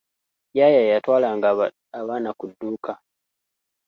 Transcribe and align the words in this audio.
Yaaya 0.57 0.81
yatwalanga 0.91 1.47
abaana 2.03 2.29
ku 2.37 2.45
dduuka. 2.49 2.91